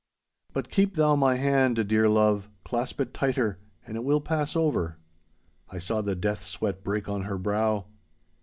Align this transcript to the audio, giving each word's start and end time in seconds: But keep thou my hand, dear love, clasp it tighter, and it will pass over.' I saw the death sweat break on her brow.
But 0.51 0.71
keep 0.71 0.95
thou 0.95 1.15
my 1.15 1.35
hand, 1.35 1.87
dear 1.87 2.09
love, 2.09 2.49
clasp 2.63 2.99
it 3.01 3.13
tighter, 3.13 3.59
and 3.85 3.95
it 3.95 4.03
will 4.03 4.19
pass 4.19 4.55
over.' 4.55 4.97
I 5.69 5.77
saw 5.77 6.01
the 6.01 6.15
death 6.15 6.43
sweat 6.43 6.83
break 6.83 7.07
on 7.07 7.25
her 7.25 7.37
brow. 7.37 7.85